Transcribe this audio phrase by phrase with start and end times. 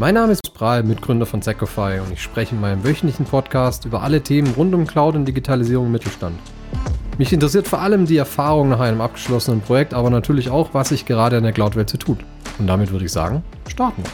[0.00, 4.00] Mein Name ist Bral, Mitgründer von Secofy und ich spreche in meinem wöchentlichen Podcast über
[4.04, 6.38] alle Themen rund um Cloud und Digitalisierung im Mittelstand.
[7.18, 11.04] Mich interessiert vor allem die Erfahrung nach einem abgeschlossenen Projekt, aber natürlich auch, was sich
[11.04, 12.18] gerade in der Cloud-Welt so tut.
[12.60, 14.04] Und damit würde ich sagen, starten.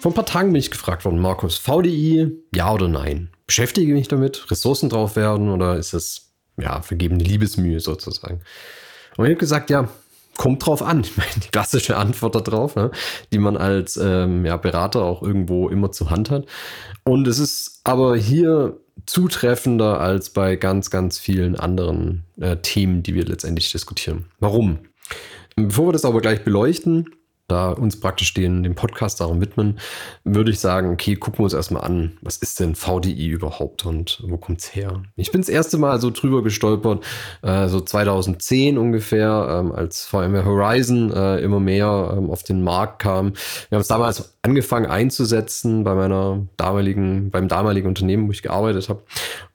[0.00, 3.30] Vor ein paar Tagen bin ich gefragt worden, Markus, VDI, ja oder nein?
[3.52, 4.50] Beschäftige mich damit?
[4.50, 8.40] Ressourcen drauf werden oder ist es ja vergebene Liebesmühe sozusagen?
[9.18, 9.90] Und ich habe gesagt, ja,
[10.38, 11.02] kommt drauf an.
[11.04, 12.90] Ich meine, die klassische Antwort darauf, ne,
[13.30, 16.46] die man als ähm, ja, Berater auch irgendwo immer zur Hand hat.
[17.04, 23.14] Und es ist aber hier zutreffender als bei ganz, ganz vielen anderen äh, Themen, die
[23.14, 24.30] wir letztendlich diskutieren.
[24.40, 24.78] Warum?
[25.56, 27.10] Bevor wir das aber gleich beleuchten,
[27.52, 29.78] da uns praktisch den, den Podcast darum widmen,
[30.24, 34.22] würde ich sagen, okay, gucken wir uns erstmal an, was ist denn VDI überhaupt und
[34.26, 35.02] wo kommt es her?
[35.16, 37.04] Ich bin das erste Mal so drüber gestolpert,
[37.42, 43.00] äh, so 2010 ungefähr, ähm, als VMware Horizon äh, immer mehr ähm, auf den Markt
[43.00, 43.34] kam.
[43.68, 48.88] Wir haben es damals angefangen einzusetzen bei meiner damaligen, beim damaligen Unternehmen, wo ich gearbeitet
[48.88, 49.02] habe.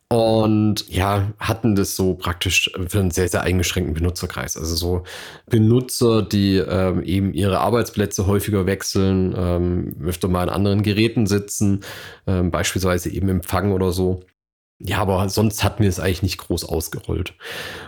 [0.09, 4.55] Und ja, hatten das so praktisch für einen sehr, sehr eingeschränkten Benutzerkreis.
[4.55, 5.03] Also so
[5.47, 11.81] Benutzer, die ähm, eben ihre Arbeitsplätze häufiger wechseln, ähm, öfter mal an anderen Geräten sitzen,
[12.25, 14.21] ähm, beispielsweise eben Empfang oder so.
[14.79, 17.33] Ja, aber sonst hatten wir es eigentlich nicht groß ausgerollt.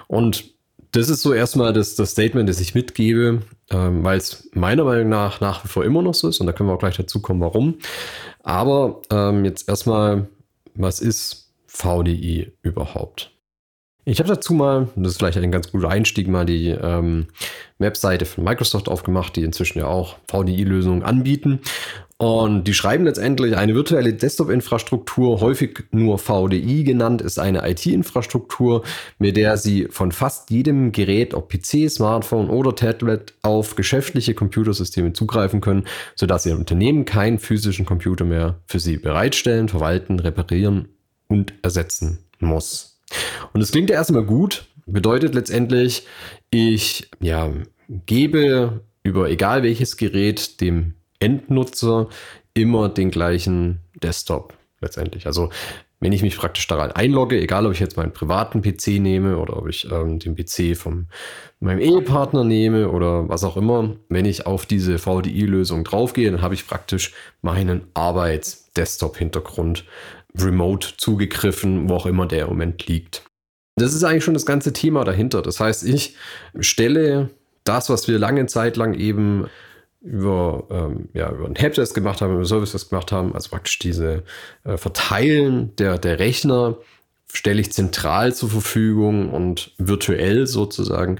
[0.07, 0.53] Und
[0.91, 5.07] das ist so erstmal das, das Statement, das ich mitgebe, ähm, weil es meiner Meinung
[5.07, 6.41] nach nach wie vor immer noch so ist.
[6.41, 7.77] Und da können wir auch gleich dazu kommen, warum.
[8.43, 10.27] Aber ähm, jetzt erstmal,
[10.73, 11.38] was ist
[11.79, 13.31] VDI überhaupt?
[14.05, 17.27] Ich habe dazu mal, das ist vielleicht ein ganz guter Einstieg, mal die ähm,
[17.77, 21.59] Webseite von Microsoft aufgemacht, die inzwischen ja auch VDI-Lösungen anbieten.
[22.17, 28.83] Und die schreiben letztendlich, eine virtuelle Desktop-Infrastruktur, häufig nur VDI genannt, ist eine IT-Infrastruktur,
[29.19, 35.13] mit der Sie von fast jedem Gerät, ob PC, Smartphone oder Tablet, auf geschäftliche Computersysteme
[35.13, 40.89] zugreifen können, sodass Ihr Unternehmen keinen physischen Computer mehr für Sie bereitstellen, verwalten, reparieren
[41.29, 42.99] und ersetzen muss.
[43.53, 46.05] Und es klingt ja erstmal gut, bedeutet letztendlich,
[46.49, 47.51] ich ja,
[47.87, 52.09] gebe über egal welches Gerät dem Endnutzer
[52.53, 55.25] immer den gleichen Desktop letztendlich.
[55.27, 55.49] Also
[56.01, 59.57] wenn ich mich praktisch daran einlogge, egal ob ich jetzt meinen privaten PC nehme oder
[59.57, 61.07] ob ich ähm, den PC von
[61.59, 66.53] meinem Ehepartner nehme oder was auch immer, wenn ich auf diese VDI-Lösung draufgehe, dann habe
[66.53, 69.83] ich praktisch meinen Arbeits-Desktop-Hintergrund
[70.37, 73.23] remote zugegriffen, wo auch immer der im Moment liegt.
[73.75, 75.41] Das ist eigentlich schon das ganze Thema dahinter.
[75.41, 76.15] Das heißt, ich
[76.59, 77.29] stelle
[77.63, 79.47] das, was wir lange Zeit lang eben
[80.01, 84.23] über, ähm, ja, über einen Helpdesk gemacht haben, über Services gemacht haben, also praktisch diese
[84.63, 86.77] äh, Verteilen der, der Rechner,
[87.31, 91.19] stelle ich zentral zur Verfügung und virtuell sozusagen,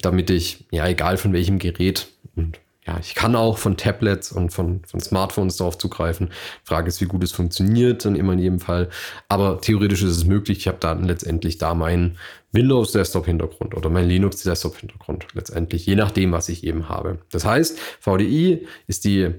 [0.00, 2.58] damit ich, ja, egal von welchem Gerät und
[2.90, 6.30] ja, ich kann auch von Tablets und von, von Smartphones darauf zugreifen.
[6.64, 8.88] Frage ist, wie gut es funktioniert, dann immer in jedem Fall.
[9.28, 10.58] Aber theoretisch ist es möglich.
[10.58, 12.18] Ich habe dann letztendlich da meinen
[12.50, 15.28] Windows Desktop Hintergrund oder meinen Linux Desktop Hintergrund.
[15.34, 17.18] Letztendlich, je nachdem, was ich eben habe.
[17.30, 19.34] Das heißt, VDI ist die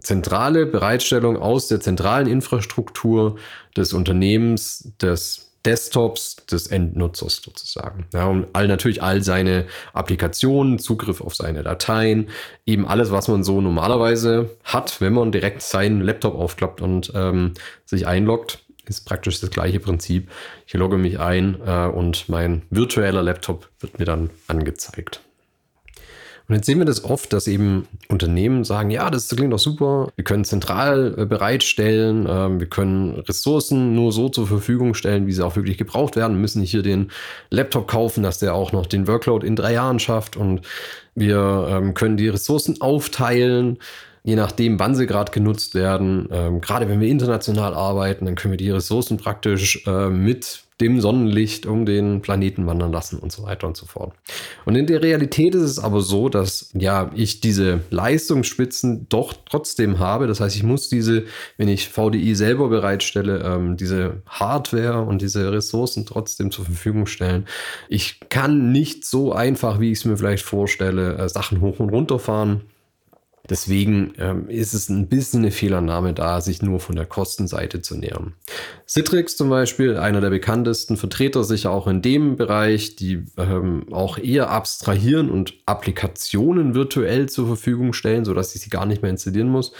[0.00, 3.36] zentrale Bereitstellung aus der zentralen Infrastruktur
[3.76, 8.06] des Unternehmens, des Desktops des Endnutzers sozusagen.
[8.12, 12.28] Ja, und all, natürlich all seine Applikationen, Zugriff auf seine Dateien,
[12.66, 17.54] eben alles, was man so normalerweise hat, wenn man direkt seinen Laptop aufklappt und ähm,
[17.84, 20.30] sich einloggt, ist praktisch das gleiche Prinzip.
[20.66, 25.20] Ich logge mich ein äh, und mein virtueller Laptop wird mir dann angezeigt.
[26.46, 30.12] Und jetzt sehen wir das oft, dass eben Unternehmen sagen, ja, das klingt doch super,
[30.14, 35.32] wir können zentral äh, bereitstellen, äh, wir können Ressourcen nur so zur Verfügung stellen, wie
[35.32, 37.10] sie auch wirklich gebraucht werden, wir müssen nicht hier den
[37.48, 40.60] Laptop kaufen, dass der auch noch den Workload in drei Jahren schafft und
[41.14, 43.78] wir ähm, können die Ressourcen aufteilen
[44.26, 46.28] je nachdem, wann sie gerade genutzt werden.
[46.32, 51.00] Ähm, gerade wenn wir international arbeiten, dann können wir die Ressourcen praktisch äh, mit dem
[51.00, 54.12] Sonnenlicht um den Planeten wandern lassen und so weiter und so fort.
[54.64, 60.00] Und in der Realität ist es aber so, dass ja ich diese Leistungsspitzen doch trotzdem
[60.00, 60.26] habe.
[60.26, 61.26] Das heißt, ich muss diese,
[61.58, 67.46] wenn ich VDI selber bereitstelle, ähm, diese Hardware und diese Ressourcen trotzdem zur Verfügung stellen.
[67.88, 71.90] Ich kann nicht so einfach, wie ich es mir vielleicht vorstelle, äh, Sachen hoch und
[71.90, 72.62] runter fahren
[73.50, 77.94] Deswegen ähm, ist es ein bisschen eine Fehlannahme da, sich nur von der Kostenseite zu
[77.96, 78.32] nähern.
[78.88, 84.16] Citrix zum Beispiel, einer der bekanntesten Vertreter sicher auch in dem Bereich, die ähm, auch
[84.16, 89.50] eher abstrahieren und Applikationen virtuell zur Verfügung stellen, sodass ich sie gar nicht mehr installieren
[89.50, 89.72] muss,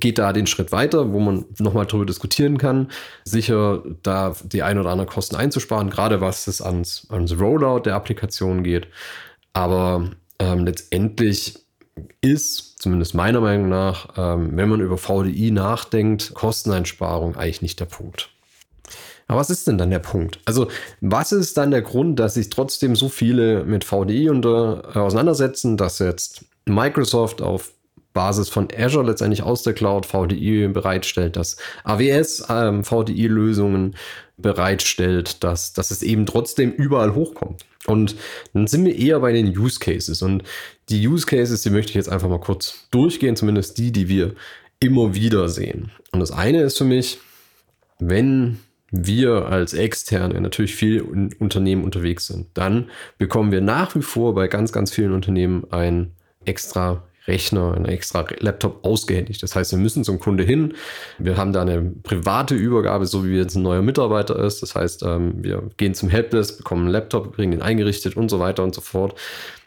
[0.00, 2.90] geht da den Schritt weiter, wo man nochmal darüber diskutieren kann,
[3.24, 7.94] sicher da die ein oder anderen Kosten einzusparen, gerade was es ans, ans Rollout der
[7.94, 8.88] Applikation geht.
[9.54, 11.67] Aber ähm, letztendlich
[12.20, 17.86] ist, zumindest meiner Meinung nach, ähm, wenn man über VDI nachdenkt, Kosteneinsparung eigentlich nicht der
[17.86, 18.30] Punkt.
[19.26, 20.40] Aber was ist denn dann der Punkt?
[20.46, 20.68] Also,
[21.02, 25.76] was ist dann der Grund, dass sich trotzdem so viele mit VDI unter, äh, auseinandersetzen,
[25.76, 27.72] dass jetzt Microsoft auf
[28.14, 33.96] Basis von Azure letztendlich aus der Cloud VDI bereitstellt, dass AWS ähm, VDI-Lösungen
[34.38, 37.64] bereitstellt, dass, dass es eben trotzdem überall hochkommt.
[37.88, 38.16] Und
[38.52, 40.20] dann sind wir eher bei den Use Cases.
[40.22, 40.42] Und
[40.88, 44.34] die Use Cases, die möchte ich jetzt einfach mal kurz durchgehen, zumindest die, die wir
[44.80, 45.90] immer wieder sehen.
[46.12, 47.18] Und das eine ist für mich,
[47.98, 48.58] wenn
[48.90, 54.34] wir als Externe natürlich viel in Unternehmen unterwegs sind, dann bekommen wir nach wie vor
[54.34, 56.12] bei ganz, ganz vielen Unternehmen ein
[56.44, 59.42] extra Rechner, ein extra Laptop ausgehändigt.
[59.42, 60.74] Das heißt, wir müssen zum Kunde hin.
[61.18, 64.62] Wir haben da eine private Übergabe, so wie jetzt ein neuer Mitarbeiter ist.
[64.62, 68.40] Das heißt, ähm, wir gehen zum Helpdesk, bekommen einen Laptop, kriegen den eingerichtet und so
[68.40, 69.14] weiter und so fort.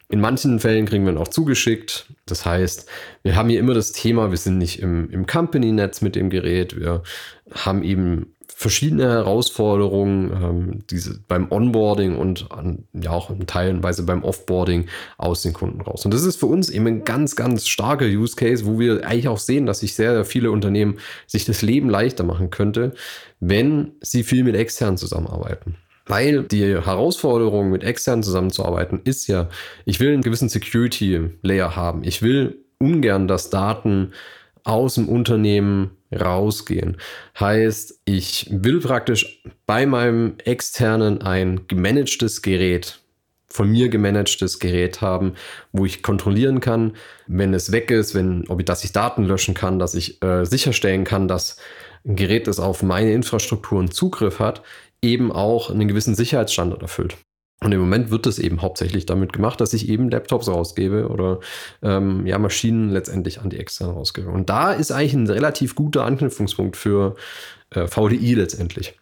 [0.09, 2.07] In manchen Fällen kriegen wir ihn auch zugeschickt.
[2.25, 2.89] Das heißt,
[3.23, 6.77] wir haben hier immer das Thema, wir sind nicht im, im Company-Netz mit dem Gerät.
[6.77, 7.03] Wir
[7.49, 14.23] haben eben verschiedene Herausforderungen, ähm, diese beim Onboarding und an, ja auch in Teilenweise beim
[14.23, 14.87] Offboarding
[15.17, 16.05] aus den Kunden raus.
[16.05, 19.27] Und das ist für uns eben ein ganz, ganz starker Use Case, wo wir eigentlich
[19.27, 22.93] auch sehen, dass sich sehr, sehr viele Unternehmen sich das Leben leichter machen könnte,
[23.39, 25.75] wenn sie viel mit externen zusammenarbeiten.
[26.05, 29.49] Weil die Herausforderung, mit externen zusammenzuarbeiten, ist ja,
[29.85, 32.03] ich will einen gewissen Security-Layer haben.
[32.03, 34.11] Ich will ungern, dass Daten
[34.63, 36.97] aus dem Unternehmen rausgehen.
[37.39, 42.99] Heißt, ich will praktisch bei meinem externen ein gemanagtes Gerät,
[43.47, 45.33] von mir gemanagtes Gerät haben,
[45.71, 46.93] wo ich kontrollieren kann,
[47.27, 50.45] wenn es weg ist, wenn, ob ich, dass ich Daten löschen kann, dass ich äh,
[50.45, 51.57] sicherstellen kann, dass
[52.05, 54.63] ein Gerät, das auf meine Infrastruktur einen Zugriff hat,
[55.01, 57.17] eben auch einen gewissen Sicherheitsstandard erfüllt.
[57.63, 61.39] Und im Moment wird es eben hauptsächlich damit gemacht, dass ich eben Laptops rausgebe oder
[61.83, 64.29] ähm, ja, Maschinen letztendlich an die externen rausgebe.
[64.29, 67.15] Und da ist eigentlich ein relativ guter Anknüpfungspunkt für
[67.69, 68.97] äh, VDI letztendlich.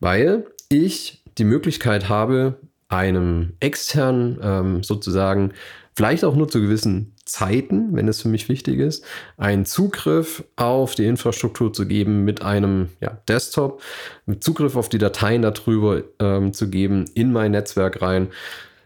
[0.00, 2.58] Weil ich die Möglichkeit habe,
[2.88, 5.52] einem externen ähm, sozusagen
[5.94, 9.04] vielleicht auch nur zu gewissen Zeiten, wenn es für mich wichtig ist,
[9.36, 13.82] einen Zugriff auf die Infrastruktur zu geben mit einem ja, Desktop,
[14.26, 18.28] mit Zugriff auf die Dateien darüber ähm, zu geben in mein Netzwerk rein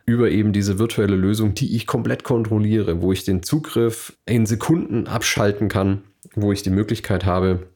[0.04, 5.06] über eben diese virtuelle Lösung, die ich komplett kontrolliere, wo ich den Zugriff in Sekunden
[5.06, 6.02] abschalten kann,
[6.34, 7.68] wo ich die Möglichkeit habe,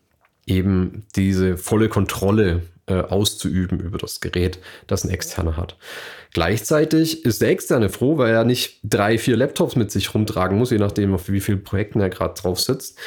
[0.47, 5.77] eben diese volle Kontrolle äh, auszuüben über das Gerät, das ein externer hat.
[6.33, 10.71] Gleichzeitig ist der externe froh, weil er nicht drei, vier Laptops mit sich rumtragen muss,
[10.71, 12.99] je nachdem, auf wie vielen Projekten er gerade drauf sitzt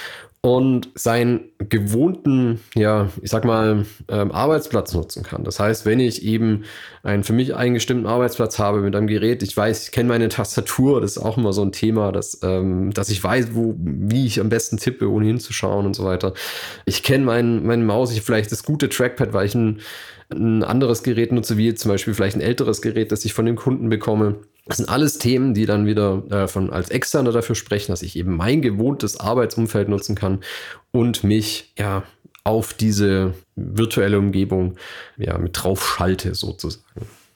[0.42, 5.44] und seinen gewohnten, ja, ich sag mal, ähm, Arbeitsplatz nutzen kann.
[5.44, 6.64] Das heißt, wenn ich eben
[7.04, 11.02] einen für mich eingestimmten Arbeitsplatz habe mit einem Gerät, ich weiß, ich kenne meine Tastatur,
[11.02, 14.40] das ist auch immer so ein Thema, dass, ähm, dass ich weiß, wo, wie ich
[14.40, 16.34] am besten tippe, ohne hinzuschauen und so weiter.
[16.86, 19.82] Ich kenne meinen mein Maus, ich vielleicht das gute Trackpad, weil ich ein,
[20.32, 23.58] ein anderes Gerät nutze, wie zum Beispiel vielleicht ein älteres Gerät, das ich von dem
[23.58, 24.38] Kunden bekomme.
[24.70, 28.16] Das sind alles Themen, die dann wieder äh, von als Externer dafür sprechen, dass ich
[28.16, 30.42] eben mein gewohntes Arbeitsumfeld nutzen kann
[30.92, 32.04] und mich ja
[32.44, 34.76] auf diese virtuelle Umgebung
[35.18, 36.86] ja mit drauf schalte sozusagen.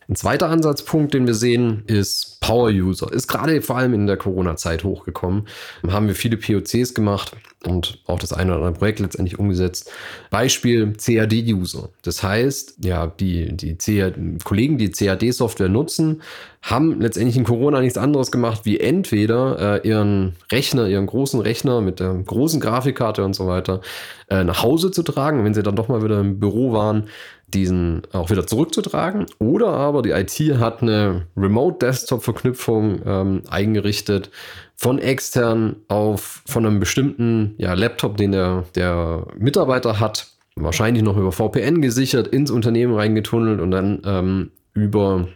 [0.10, 3.12] Ein zweiter Ansatzpunkt, den wir sehen, ist Power User.
[3.12, 5.48] Ist gerade vor allem in der Corona-Zeit hochgekommen.
[5.88, 7.32] Haben wir viele POCs gemacht
[7.66, 9.90] und auch das eine oder andere Projekt letztendlich umgesetzt.
[10.30, 11.90] Beispiel CAD-User.
[12.02, 16.22] Das heißt, ja, die, die CAD, Kollegen, die CAD-Software nutzen,
[16.62, 21.82] haben letztendlich in Corona nichts anderes gemacht, wie entweder äh, ihren Rechner, ihren großen Rechner
[21.82, 23.82] mit der großen Grafikkarte und so weiter
[24.30, 27.10] äh, nach Hause zu tragen, wenn sie dann doch mal wieder im Büro waren,
[27.54, 29.26] diesen auch wieder zurückzutragen.
[29.40, 34.32] Oder aber die IT hat eine Remote-Desktop-Verknüpfung ähm, eingerichtet
[34.76, 41.18] von extern auf von einem bestimmten ja, Laptop, den der, der Mitarbeiter hat, wahrscheinlich noch
[41.18, 45.28] über VPN gesichert, ins Unternehmen reingetunnelt und dann ähm, über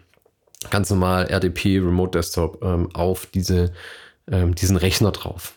[0.69, 3.71] ganz normal RDP Remote Desktop ähm, auf diese,
[4.29, 5.53] ähm, diesen Rechner drauf.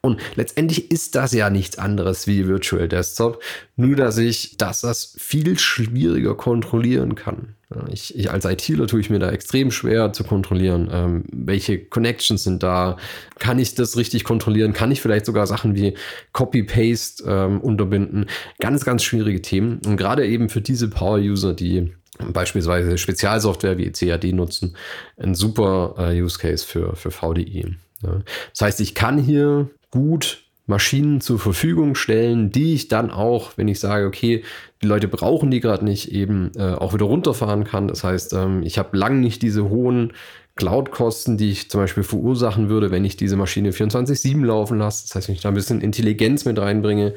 [0.00, 3.42] Und letztendlich ist das ja nichts anderes wie Virtual Desktop,
[3.76, 7.54] nur dass ich dass das viel schwieriger kontrollieren kann.
[7.90, 12.44] Ich, ich als ITler tue ich mir da extrem schwer zu kontrollieren, ähm, welche Connections
[12.44, 12.96] sind da,
[13.38, 15.94] kann ich das richtig kontrollieren, kann ich vielleicht sogar Sachen wie
[16.32, 18.26] Copy-Paste ähm, unterbinden.
[18.60, 19.80] Ganz, ganz schwierige Themen.
[19.86, 21.92] Und gerade eben für diese Power-User, die
[22.32, 24.76] beispielsweise Spezialsoftware wie CAD nutzen,
[25.16, 27.76] ein super äh, Use Case für, für VDI.
[28.02, 33.68] Das heißt, ich kann hier gut Maschinen zur Verfügung stellen, die ich dann auch, wenn
[33.68, 34.42] ich sage, okay,
[34.80, 37.88] die Leute brauchen die gerade nicht, eben äh, auch wieder runterfahren kann.
[37.88, 40.12] Das heißt, ähm, ich habe lang nicht diese hohen
[40.54, 45.06] Cloud-Kosten, die ich zum Beispiel verursachen würde, wenn ich diese Maschine 24-7 laufen lasse.
[45.06, 47.14] Das heißt, wenn ich da ein bisschen Intelligenz mit reinbringe,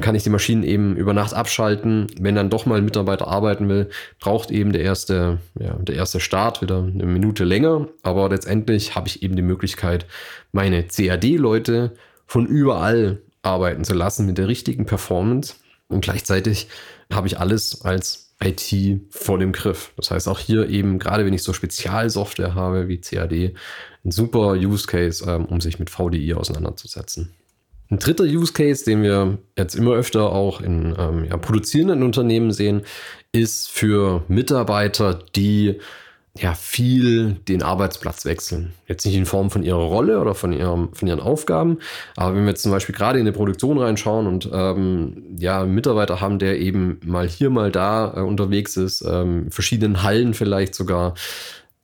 [0.00, 2.06] kann ich die Maschinen eben über Nacht abschalten.
[2.20, 3.90] Wenn dann doch mal ein Mitarbeiter arbeiten will,
[4.20, 7.88] braucht eben der erste, ja, der erste Start wieder eine Minute länger.
[8.02, 10.06] Aber letztendlich habe ich eben die Möglichkeit,
[10.52, 11.94] meine CAD-Leute
[12.26, 15.54] von überall arbeiten zu lassen mit der richtigen Performance.
[15.88, 16.68] Und gleichzeitig
[17.12, 19.92] habe ich alles als IT vor dem Griff.
[19.96, 23.54] Das heißt auch hier eben, gerade wenn ich so Spezialsoftware habe wie CAD,
[24.04, 27.34] ein super Use Case, ähm, um sich mit VDI auseinanderzusetzen.
[27.90, 32.52] Ein dritter Use Case, den wir jetzt immer öfter auch in ähm, ja, produzierenden Unternehmen
[32.52, 32.82] sehen,
[33.32, 35.78] ist für Mitarbeiter, die
[36.36, 38.72] ja viel den Arbeitsplatz wechseln.
[38.86, 41.78] Jetzt nicht in Form von ihrer Rolle oder von, ihrem, von ihren Aufgaben,
[42.16, 45.74] aber wenn wir jetzt zum Beispiel gerade in eine Produktion reinschauen und ähm, ja, einen
[45.74, 50.74] Mitarbeiter haben, der eben mal hier, mal da äh, unterwegs ist, ähm, verschiedenen Hallen vielleicht
[50.74, 51.14] sogar,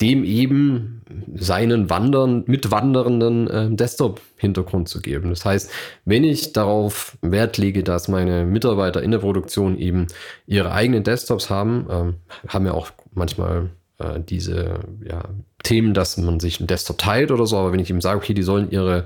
[0.01, 1.03] dem eben
[1.35, 5.31] seinen Wandern, mitwandernden äh, Desktop-Hintergrund zu geben.
[5.31, 5.71] Das heißt,
[6.05, 10.07] wenn ich darauf Wert lege, dass meine Mitarbeiter in der Produktion eben
[10.47, 12.15] ihre eigenen Desktops haben, ähm,
[12.49, 15.23] haben ja auch manchmal äh, diese ja,
[15.65, 18.35] Themen, dass man sich einen Desktop teilt oder so, aber wenn ich ihm sage, okay,
[18.35, 19.05] die sollen ihre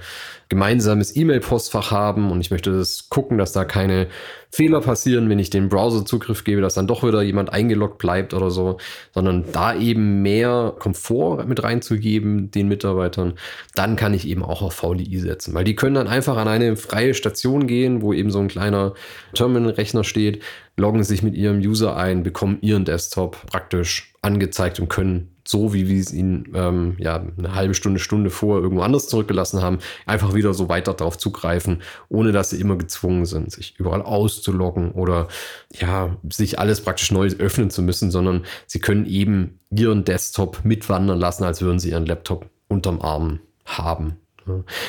[0.49, 4.09] gemeinsames E-Mail-Postfach haben und ich möchte das gucken, dass da keine
[4.51, 8.33] Fehler passieren, wenn ich den Browser Zugriff gebe, dass dann doch wieder jemand eingeloggt bleibt
[8.33, 8.79] oder so,
[9.13, 13.35] sondern da eben mehr Komfort mit reinzugeben den Mitarbeitern,
[13.75, 16.77] dann kann ich eben auch auf VDI setzen, weil die können dann einfach an eine
[16.77, 18.95] freie Station gehen, wo eben so ein kleiner
[19.35, 20.43] Terminal-Rechner steht,
[20.77, 25.89] loggen sich mit ihrem User ein, bekommen ihren Desktop praktisch angezeigt und können so, wie
[25.89, 30.35] wir es ihn ähm, ja eine halbe Stunde, Stunde vor irgendwo anders zurückgelassen haben, einfach
[30.35, 35.29] wieder so weiter darauf zugreifen, ohne dass sie immer gezwungen sind, sich überall auszuloggen oder
[35.73, 41.19] ja, sich alles praktisch neu öffnen zu müssen, sondern sie können eben ihren Desktop mitwandern
[41.19, 44.19] lassen, als würden sie ihren Laptop unterm Arm haben.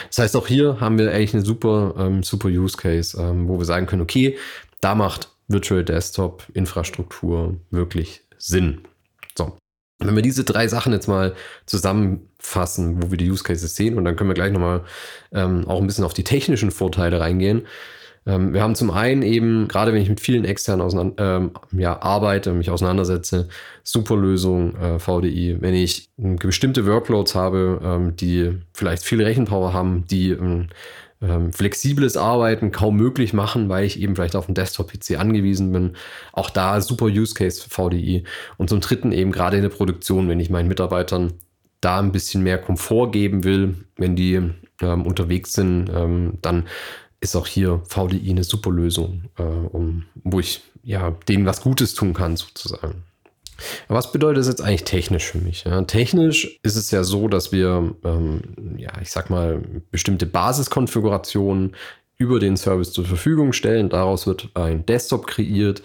[0.10, 3.60] Das heißt, auch hier haben wir eigentlich eine super, ähm, super Use Case, ähm, wo
[3.60, 4.38] wir sagen können, okay,
[4.82, 8.82] da macht Virtual Desktop Infrastruktur wirklich Sinn.
[9.38, 9.58] So.
[10.00, 14.06] Wenn wir diese drei Sachen jetzt mal zusammenfassen, wo wir die Use Cases sehen, und
[14.06, 14.86] dann können wir gleich nochmal
[15.34, 17.63] ähm, auch ein bisschen auf die technischen Vorteile reingehen.
[18.25, 22.53] Ähm, wir haben zum einen eben, gerade wenn ich mit vielen externen ähm, ja, arbeite,
[22.53, 23.50] mich auseinandersetze,
[23.84, 25.58] super Lösung äh, VDI.
[25.60, 30.38] Wenn ich ähm, bestimmte Workloads habe, ähm, die vielleicht viel Rechenpower haben, die
[31.21, 35.95] ähm, flexibles Arbeiten kaum möglich machen, weil ich eben vielleicht auf dem Desktop-PC angewiesen bin.
[36.31, 38.23] Auch da super Use Case für VDI.
[38.57, 41.33] Und zum Dritten eben gerade in der Produktion, wenn ich meinen Mitarbeitern
[41.81, 44.41] da ein bisschen mehr Komfort geben will, wenn die
[44.81, 46.67] ähm, unterwegs sind, ähm, dann
[47.21, 51.93] ist auch hier VDI eine super Lösung, äh, um, wo ich ja denen was Gutes
[51.93, 53.03] tun kann, sozusagen.
[53.88, 55.63] Was bedeutet das jetzt eigentlich technisch für mich?
[55.63, 58.42] Ja, technisch ist es ja so, dass wir, ähm,
[58.78, 59.62] ja, ich sag mal,
[59.92, 61.75] bestimmte Basiskonfigurationen
[62.18, 63.89] über den Service zur Verfügung stellen.
[63.89, 65.82] Daraus wird ein Desktop kreiert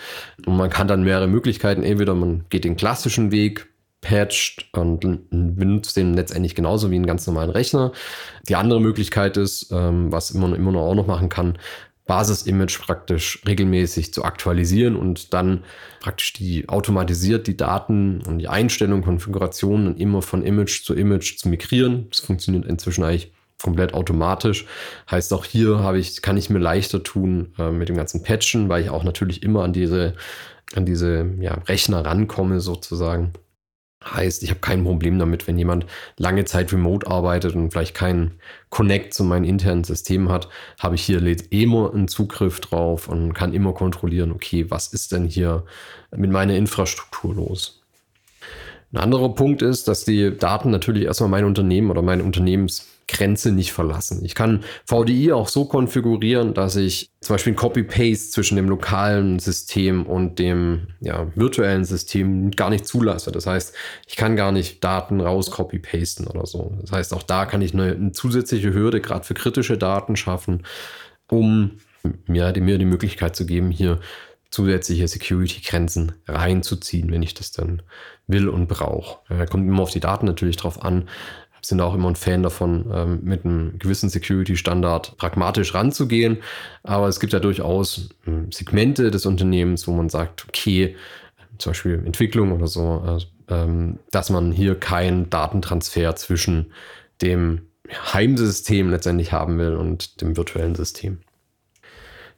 [0.46, 1.82] und man kann dann mehrere Möglichkeiten.
[1.84, 3.68] Entweder man geht den klassischen Weg,
[4.00, 5.00] patcht und
[5.30, 7.92] benutzt den letztendlich genauso wie einen ganz normalen Rechner.
[8.48, 11.58] Die andere Möglichkeit ist, ähm, was man immer noch auch noch machen kann,
[12.06, 15.64] Basis-Image praktisch regelmäßig zu aktualisieren und dann
[16.00, 21.48] praktisch die automatisiert die Daten und die Einstellungen, Konfigurationen immer von Image zu Image zu
[21.48, 22.08] migrieren.
[22.10, 23.32] Das funktioniert inzwischen eigentlich
[23.62, 24.66] komplett automatisch.
[25.10, 28.68] Heißt auch hier habe ich, kann ich mir leichter tun äh, mit dem ganzen Patchen,
[28.68, 30.14] weil ich auch natürlich immer an diese,
[30.74, 33.32] an diese ja, Rechner rankomme sozusagen.
[34.04, 35.86] Heißt, ich habe kein Problem damit, wenn jemand
[36.18, 38.32] lange Zeit remote arbeitet und vielleicht keinen
[38.68, 43.54] Connect zu meinen internen Systemen hat, habe ich hier immer einen Zugriff drauf und kann
[43.54, 45.64] immer kontrollieren, okay, was ist denn hier
[46.14, 47.82] mit meiner Infrastruktur los?
[48.92, 53.52] Ein anderer Punkt ist, dass die Daten natürlich erstmal mein Unternehmen oder mein Unternehmens Grenze
[53.52, 54.24] nicht verlassen.
[54.24, 59.38] Ich kann VDI auch so konfigurieren, dass ich zum Beispiel ein Copy-Paste zwischen dem lokalen
[59.38, 63.32] System und dem ja, virtuellen System gar nicht zulasse.
[63.32, 63.74] Das heißt,
[64.06, 66.76] ich kann gar nicht Daten raus copy-pasten oder so.
[66.80, 70.62] Das heißt, auch da kann ich eine, eine zusätzliche Hürde gerade für kritische Daten schaffen,
[71.28, 71.78] um
[72.26, 74.00] mir, mir die Möglichkeit zu geben, hier
[74.54, 77.82] zusätzliche Security-Grenzen reinzuziehen, wenn ich das dann
[78.28, 79.18] will und brauche.
[79.28, 81.08] Äh, kommt immer auf die Daten natürlich drauf an.
[81.64, 86.38] Sind auch immer ein Fan davon, ähm, mit einem gewissen Security-Standard pragmatisch ranzugehen.
[86.82, 90.94] Aber es gibt ja durchaus ähm, Segmente des Unternehmens, wo man sagt, okay,
[91.58, 93.02] zum Beispiel Entwicklung oder so,
[93.48, 96.72] äh, ähm, dass man hier keinen Datentransfer zwischen
[97.22, 101.20] dem Heimsystem letztendlich haben will und dem virtuellen System.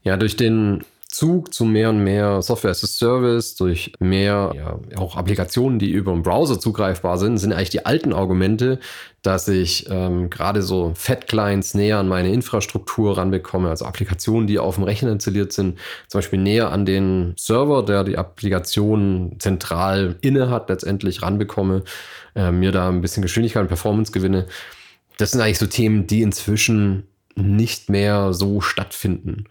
[0.03, 4.79] Ja, durch den Zug zu mehr und mehr Software as a Service, durch mehr ja,
[4.99, 8.81] auch Applikationen, die über den Browser zugreifbar sind, sind eigentlich die alten Argumente,
[9.23, 14.75] dass ich ähm, gerade so Fat-Clients näher an meine Infrastruktur ranbekomme, also Applikationen, die auf
[14.75, 20.51] dem Rechner installiert sind, zum Beispiel näher an den Server, der die Applikation zentral inne
[20.51, 21.83] hat, letztendlich ranbekomme,
[22.35, 24.47] äh, mir da ein bisschen Geschwindigkeit und Performance gewinne.
[25.19, 27.05] Das sind eigentlich so Themen, die inzwischen
[27.37, 29.45] nicht mehr so stattfinden.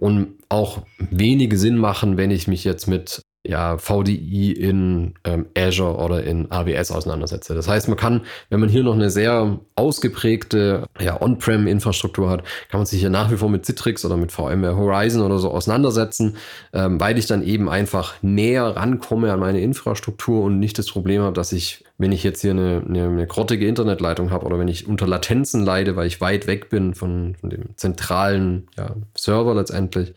[0.00, 5.96] Und auch wenige Sinn machen, wenn ich mich jetzt mit ja, VDI in ähm, Azure
[5.96, 7.54] oder in AWS auseinandersetze.
[7.54, 12.80] Das heißt, man kann, wenn man hier noch eine sehr ausgeprägte ja, On-Prem-Infrastruktur hat, kann
[12.80, 16.36] man sich hier nach wie vor mit Citrix oder mit VMware Horizon oder so auseinandersetzen,
[16.72, 21.22] ähm, weil ich dann eben einfach näher rankomme an meine Infrastruktur und nicht das Problem
[21.22, 24.68] habe, dass ich, wenn ich jetzt hier eine, eine, eine grottige Internetleitung habe oder wenn
[24.68, 29.54] ich unter Latenzen leide, weil ich weit weg bin von, von dem zentralen ja, Server
[29.54, 30.14] letztendlich,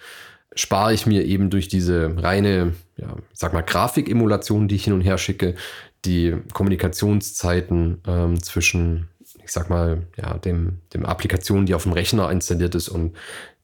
[0.55, 5.01] spare ich mir eben durch diese reine, ja, sag mal, Grafikemulation, die ich hin und
[5.01, 5.55] her schicke,
[6.05, 9.09] die Kommunikationszeiten ähm, zwischen,
[9.43, 13.15] ich sag mal, ja, dem, dem Applikation, die auf dem Rechner installiert ist und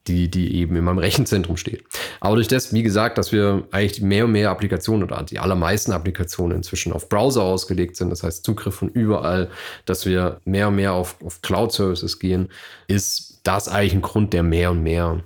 [0.06, 1.84] die, die eben in meinem Rechenzentrum steht.
[2.20, 5.92] Aber durch das, wie gesagt, dass wir eigentlich mehr und mehr Applikationen oder die allermeisten
[5.92, 9.50] Applikationen inzwischen auf Browser ausgelegt sind, das heißt Zugriff von überall,
[9.84, 12.48] dass wir mehr und mehr auf, auf Cloud-Services gehen,
[12.86, 15.22] ist das eigentlich ein Grund, der mehr und mehr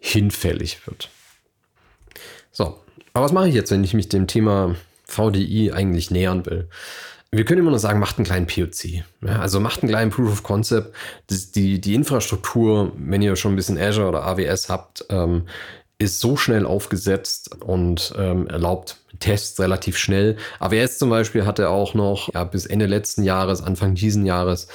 [0.00, 1.10] hinfällig wird.
[2.50, 2.80] So,
[3.12, 6.68] aber was mache ich jetzt, wenn ich mich dem Thema VDI eigentlich nähern will?
[7.32, 9.04] Wir können immer nur sagen, macht einen kleinen POC.
[9.24, 10.92] Ja, also macht einen kleinen Proof of Concept.
[11.54, 15.46] Die, die Infrastruktur, wenn ihr schon ein bisschen Azure oder AWS habt, ähm,
[15.98, 20.38] ist so schnell aufgesetzt und ähm, erlaubt Tests relativ schnell.
[20.58, 24.66] AWS zum Beispiel hatte auch noch ja, bis Ende letzten Jahres, Anfang diesen Jahres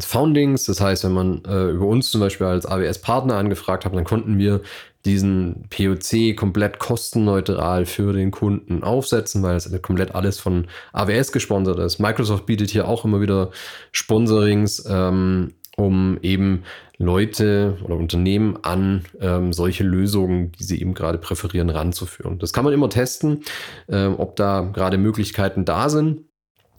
[0.00, 0.64] Foundings.
[0.64, 4.38] Das heißt, wenn man äh, über uns zum Beispiel als AWS-Partner angefragt hat, dann konnten
[4.38, 4.60] wir
[5.04, 11.78] diesen POC komplett kostenneutral für den Kunden aufsetzen, weil es komplett alles von AWS gesponsert
[11.78, 11.98] ist.
[11.98, 13.50] Microsoft bietet hier auch immer wieder
[13.92, 16.62] Sponsorings, ähm, um eben
[16.98, 22.38] Leute oder Unternehmen an ähm, solche Lösungen, die sie eben gerade präferieren, ranzuführen.
[22.38, 23.42] Das kann man immer testen,
[23.88, 26.22] äh, ob da gerade Möglichkeiten da sind.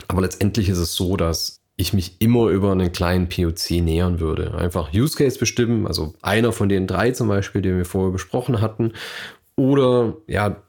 [0.08, 4.56] Aber letztendlich ist es so, dass ich mich immer über einen kleinen POC nähern würde.
[4.56, 8.62] Einfach Use Case bestimmen, also einer von den drei zum Beispiel, die wir vorher besprochen
[8.62, 8.94] hatten,
[9.58, 10.62] oder ja,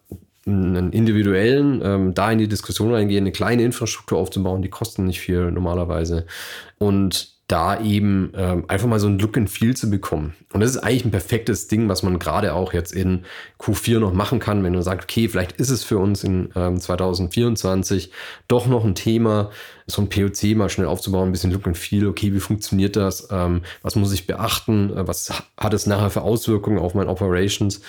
[0.46, 5.20] einen individuellen, ähm, da in die Diskussion reingehen, eine kleine Infrastruktur aufzubauen, die kosten nicht
[5.20, 6.26] viel normalerweise.
[6.78, 10.34] Und da eben ähm, einfach mal so ein Look and Feel zu bekommen.
[10.52, 13.24] Und das ist eigentlich ein perfektes Ding, was man gerade auch jetzt in
[13.60, 16.80] Q4 noch machen kann, wenn man sagt, okay, vielleicht ist es für uns in ähm,
[16.80, 18.10] 2024
[18.48, 19.50] doch noch ein Thema,
[19.86, 23.28] so ein POC mal schnell aufzubauen, ein bisschen Look and Feel, okay, wie funktioniert das,
[23.30, 27.80] ähm, was muss ich beachten, äh, was hat es nachher für Auswirkungen auf mein Operations.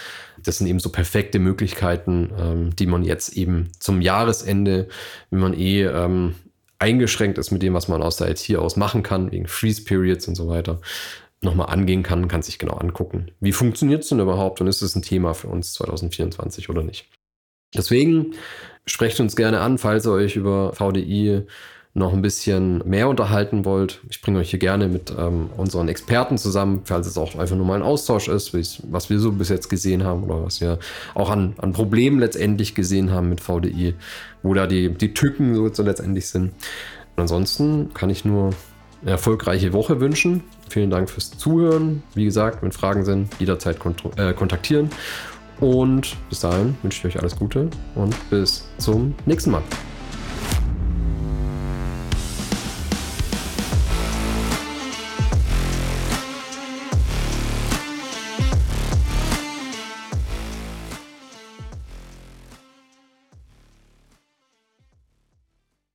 [0.44, 4.88] Das sind eben so perfekte Möglichkeiten, ähm, die man jetzt eben zum Jahresende,
[5.32, 6.36] wenn man eh ähm,
[6.80, 10.28] eingeschränkt ist mit dem, was man aus der IT aus machen kann, wegen Freeze Periods
[10.28, 10.80] und so weiter,
[11.42, 13.32] nochmal angehen kann, kann sich genau angucken.
[13.40, 17.08] Wie funktioniert es denn überhaupt und ist es ein Thema für uns 2024 oder nicht?
[17.76, 18.34] Deswegen
[18.86, 21.44] sprecht uns gerne an, falls ihr euch über VDI
[21.98, 26.38] noch ein bisschen mehr unterhalten wollt, ich bringe euch hier gerne mit ähm, unseren Experten
[26.38, 28.54] zusammen, falls es auch einfach nur mal ein Austausch ist,
[28.92, 30.78] was wir so bis jetzt gesehen haben oder was wir
[31.16, 33.96] auch an, an Problemen letztendlich gesehen haben mit VDI,
[34.44, 36.52] wo da die, die Tücken so, so letztendlich sind.
[37.16, 38.52] Und ansonsten kann ich nur
[39.02, 40.44] eine erfolgreiche Woche wünschen.
[40.70, 42.04] Vielen Dank fürs Zuhören.
[42.14, 43.80] Wie gesagt, wenn Fragen sind, jederzeit
[44.18, 44.90] äh, kontaktieren.
[45.60, 49.64] Und bis dahin wünsche ich euch alles Gute und bis zum nächsten Mal.